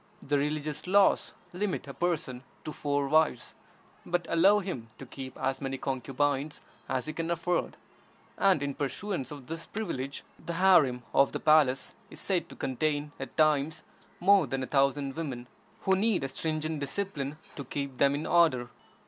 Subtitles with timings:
[0.19, 3.53] The religious laws limit a Persian to four wives,
[4.03, 7.77] but allow him to keep as many concubines as he can afford;
[8.35, 13.11] and, in pursuance of this privilege, the harem of the palace is said to contain
[13.19, 13.83] at times
[14.19, 15.45] more than a thousand women,
[15.81, 18.69] who need a stringent discipline to keep them in order.